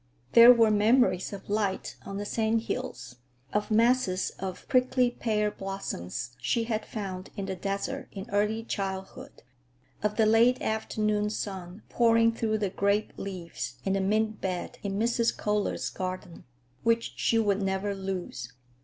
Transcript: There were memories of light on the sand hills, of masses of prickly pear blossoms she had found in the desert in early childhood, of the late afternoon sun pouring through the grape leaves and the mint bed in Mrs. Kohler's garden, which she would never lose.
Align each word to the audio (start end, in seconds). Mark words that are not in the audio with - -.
There 0.31 0.51
were 0.51 0.71
memories 0.71 1.31
of 1.31 1.47
light 1.47 1.95
on 2.03 2.17
the 2.17 2.25
sand 2.25 2.61
hills, 2.61 3.17
of 3.53 3.69
masses 3.69 4.31
of 4.39 4.67
prickly 4.67 5.11
pear 5.11 5.51
blossoms 5.51 6.35
she 6.39 6.63
had 6.63 6.87
found 6.87 7.29
in 7.37 7.45
the 7.45 7.55
desert 7.55 8.07
in 8.11 8.27
early 8.31 8.63
childhood, 8.63 9.43
of 10.01 10.15
the 10.17 10.25
late 10.25 10.59
afternoon 10.59 11.29
sun 11.29 11.83
pouring 11.87 12.33
through 12.33 12.57
the 12.57 12.71
grape 12.71 13.13
leaves 13.15 13.75
and 13.85 13.95
the 13.95 14.01
mint 14.01 14.41
bed 14.41 14.79
in 14.81 14.97
Mrs. 14.97 15.37
Kohler's 15.37 15.91
garden, 15.91 16.45
which 16.81 17.13
she 17.15 17.37
would 17.37 17.61
never 17.61 17.93
lose. 17.93 18.51